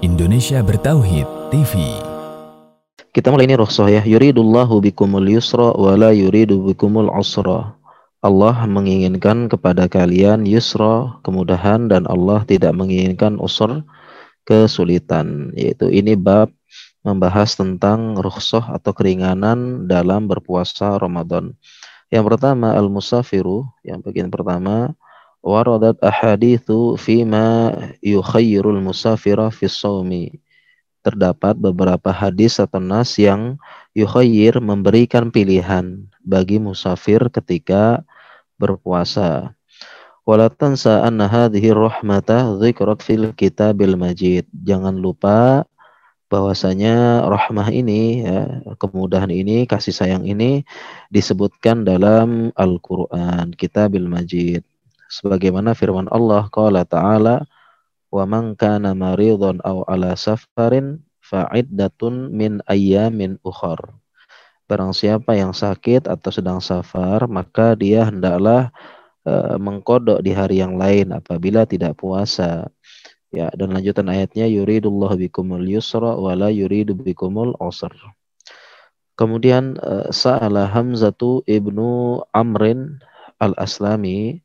[0.00, 1.76] Indonesia Bertauhid TV.
[3.12, 4.00] Kita mulai ini rukhsah ya.
[4.00, 7.76] Yuridullahu bikumul yusra wa la yuridu bikumul usra.
[8.24, 13.84] Allah menginginkan kepada kalian yusra, kemudahan dan Allah tidak menginginkan usr,
[14.48, 15.52] kesulitan.
[15.52, 16.48] Yaitu ini bab
[17.04, 21.52] membahas tentang rukhsah atau keringanan dalam berpuasa Ramadan.
[22.08, 24.96] Yang pertama al-musafiru, yang bagian pertama
[25.40, 27.72] waradat ahadithu fima
[28.04, 30.40] yukhayyirul musafira fi sawmi.
[31.00, 33.56] Terdapat beberapa hadis atau nas yang
[33.96, 38.04] yukhayyir memberikan pilihan bagi musafir ketika
[38.60, 39.56] berpuasa.
[40.28, 44.44] Wala tansa anna hadhihi rahmata dzikrat fil kitabil majid.
[44.52, 45.64] Jangan lupa
[46.30, 50.62] bahwasanya rahmah ini ya, kemudahan ini kasih sayang ini
[51.10, 54.62] disebutkan dalam Al-Qur'an Kitabil Majid
[55.10, 57.44] sebagaimana firman Allah qala ta'ala
[58.14, 64.00] wa man kana maridun aw ala safarin fa'iddatun min ayyamin ukhar
[64.70, 68.70] barang siapa yang sakit atau sedang safar maka dia hendaklah
[69.26, 72.70] uh, mengkodok di hari yang lain apabila tidak puasa.
[73.30, 77.90] Ya dan lanjutan ayatnya yuridullahu bikumul yusra wa la yuridu bikumul usr.
[79.14, 82.98] Kemudian uh, sa'ala Hamzatu ibnu Amrin
[83.38, 84.42] al-Aslami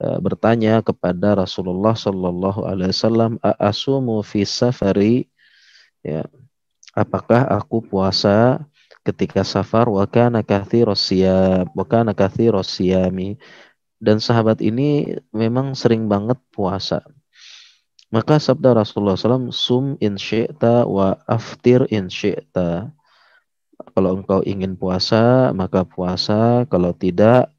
[0.00, 5.28] bertanya kepada Rasulullah Shallallahu Alaihi Wasallam, "Asumu fi safari?"
[6.00, 6.24] Ya,
[6.96, 8.64] apakah aku puasa
[9.04, 9.88] ketika safar?
[9.92, 13.36] Wa kana kathirosiyam, wa kana kathirosiyami.
[14.00, 17.04] Dan sahabat ini memang sering banget puasa.
[18.10, 20.18] Maka sabda Rasulullah SAW, sum in
[20.88, 22.90] wa aftir in syi'ta.
[23.94, 26.66] Kalau engkau ingin puasa, maka puasa.
[26.66, 27.52] Kalau tidak,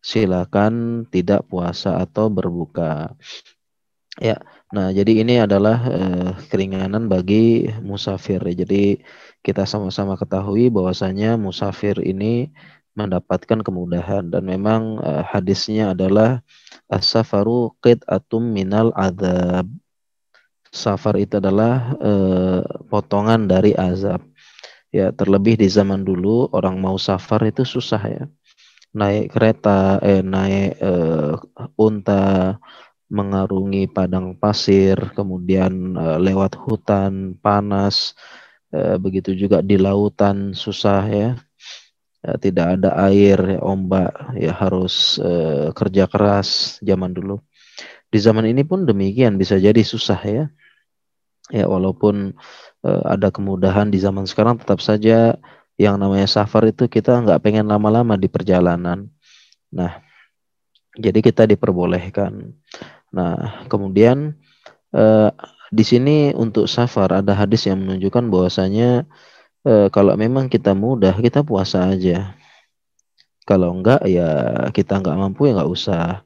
[0.00, 3.12] silakan tidak puasa atau berbuka.
[4.18, 4.42] Ya,
[4.74, 8.42] nah jadi ini adalah eh, keringanan bagi musafir.
[8.42, 9.00] Jadi
[9.40, 12.52] kita sama-sama ketahui bahwasanya musafir ini
[12.98, 16.42] mendapatkan kemudahan dan memang eh, hadisnya adalah
[16.90, 17.72] as-safaru
[18.08, 19.68] atum minal azab.
[20.70, 24.22] Safar itu adalah eh, potongan dari azab.
[24.90, 28.24] Ya, terlebih di zaman dulu orang mau safar itu susah ya
[28.94, 31.34] naik kereta, eh naik eh,
[31.78, 32.58] unta,
[33.10, 38.14] mengarungi padang pasir, kemudian eh, lewat hutan panas,
[38.74, 41.30] eh, begitu juga di lautan susah ya.
[42.20, 47.40] Eh, tidak ada air, ya, ombak, ya harus eh, kerja keras zaman dulu.
[48.12, 50.44] Di zaman ini pun demikian bisa jadi susah ya.
[51.50, 52.36] Ya walaupun
[52.86, 55.34] eh, ada kemudahan di zaman sekarang tetap saja
[55.80, 59.08] yang namanya safar itu kita nggak pengen lama-lama di perjalanan.
[59.72, 60.04] Nah,
[60.92, 62.52] jadi kita diperbolehkan.
[63.16, 64.36] Nah, kemudian
[64.92, 65.30] eh,
[65.72, 69.08] di sini untuk safar ada hadis yang menunjukkan bahwasanya
[69.64, 72.36] eh, kalau memang kita mudah kita puasa aja.
[73.48, 74.28] Kalau enggak ya
[74.76, 76.20] kita nggak mampu ya nggak usah.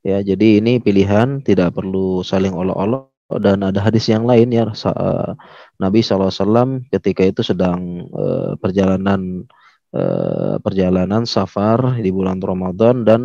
[0.00, 5.30] Ya, jadi ini pilihan tidak perlu saling olok-olok dan ada hadis yang lain ya uh,
[5.78, 9.46] Nabi SAW ketika itu sedang uh, perjalanan
[9.94, 13.20] uh, perjalanan safar di bulan Ramadan dan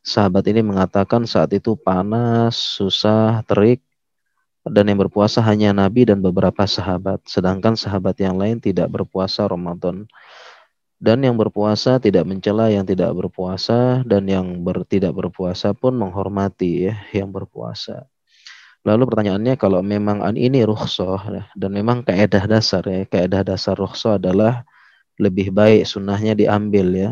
[0.00, 3.84] sahabat ini mengatakan saat itu panas, susah, terik
[4.64, 10.08] dan yang berpuasa hanya Nabi dan beberapa sahabat sedangkan sahabat yang lain tidak berpuasa Ramadan
[11.00, 16.92] dan yang berpuasa tidak mencela yang tidak berpuasa dan yang ber, tidak berpuasa pun menghormati
[16.92, 18.04] ya yang berpuasa.
[18.80, 24.16] Lalu pertanyaannya kalau memang ini rukhsah ya, dan memang kaedah dasar ya, kaedah dasar rukhsah
[24.16, 24.64] adalah
[25.20, 27.10] lebih baik sunnahnya diambil ya.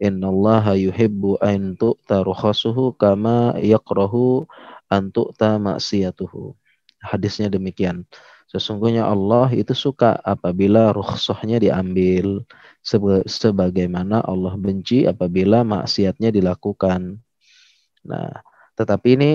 [0.00, 4.46] Innallaha yuhibbu an tu'ta rukhasuhu kama yakrahu
[4.88, 6.56] an tu'ta maksiyatuhu.
[7.04, 8.08] Hadisnya demikian.
[8.48, 12.42] Sesungguhnya Allah itu suka apabila rukhsahnya diambil
[13.28, 17.20] sebagaimana Allah benci apabila maksiatnya dilakukan.
[18.06, 18.30] Nah,
[18.74, 19.30] tetapi ini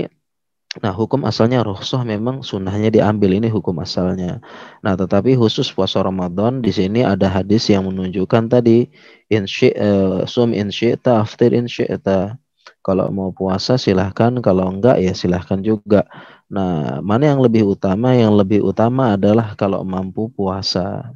[0.84, 4.44] Nah, hukum asalnya rukhsah memang sunnahnya diambil ini hukum asalnya.
[4.84, 8.92] Nah, tetapi khusus puasa Ramadan di sini ada hadis yang menunjukkan tadi
[9.32, 12.36] in uh, sum in syi'ta aftir in syi'ta.
[12.84, 16.06] Kalau mau puasa silahkan, kalau enggak ya silahkan juga.
[16.52, 18.14] Nah, mana yang lebih utama?
[18.14, 21.16] Yang lebih utama adalah kalau mampu puasa.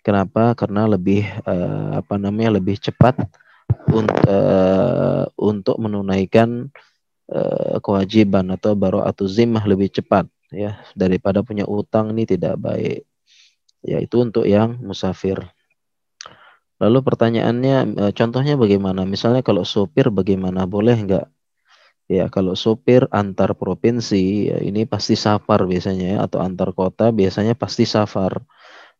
[0.00, 0.56] Kenapa?
[0.56, 2.58] Karena lebih uh, apa namanya?
[2.58, 3.22] lebih cepat
[3.92, 6.72] untuk uh, untuk menunaikan
[7.30, 13.06] uh, kewajiban atau atau zimmah lebih cepat ya daripada punya utang ini tidak baik.
[13.86, 15.38] Yaitu untuk yang musafir.
[16.76, 19.08] Lalu pertanyaannya uh, contohnya bagaimana?
[19.08, 20.68] Misalnya kalau sopir bagaimana?
[20.68, 21.26] Boleh enggak?
[22.06, 27.58] Ya, kalau sopir antar provinsi ya ini pasti safar biasanya ya, atau antar kota biasanya
[27.58, 28.46] pasti safar.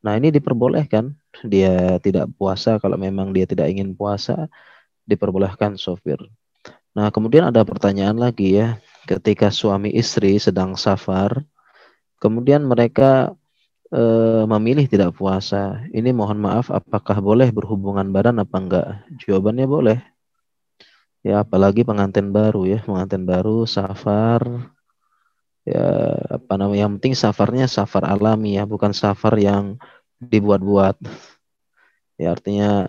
[0.02, 1.14] Nah, ini diperbolehkan
[1.46, 4.50] dia tidak puasa kalau memang dia tidak ingin puasa
[5.06, 6.18] diperbolehkan sopir.
[6.96, 11.44] Nah, kemudian ada pertanyaan lagi ya, ketika suami istri sedang safar,
[12.16, 13.36] kemudian mereka
[13.92, 14.02] e,
[14.48, 15.84] memilih tidak puasa.
[15.92, 18.88] Ini mohon maaf, apakah boleh berhubungan badan apa enggak?
[19.28, 19.98] Jawabannya boleh.
[21.20, 24.72] Ya, apalagi pengantin baru ya, pengantin baru safar
[25.66, 29.76] ya apa namanya yang penting safarnya safar alami ya, bukan safar yang
[30.16, 30.96] dibuat-buat.
[32.16, 32.88] Ya, artinya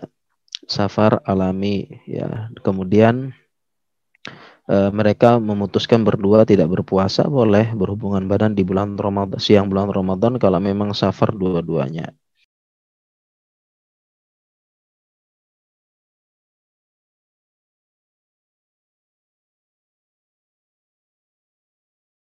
[0.64, 2.48] safar alami ya.
[2.64, 3.36] Kemudian
[4.68, 10.36] e, mereka memutuskan berdua tidak berpuasa boleh berhubungan badan di bulan Ramadan siang bulan Ramadan
[10.42, 12.12] kalau memang safar dua-duanya.